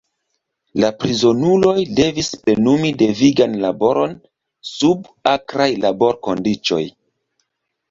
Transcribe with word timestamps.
La 0.83 0.87
prizonuloj 1.01 1.75
devis 1.99 2.29
plenumi 2.45 2.91
devigan 3.03 3.55
laboron 3.67 4.17
sub 4.73 5.13
akraj 5.37 5.71
laborkondiĉoj. 5.87 6.83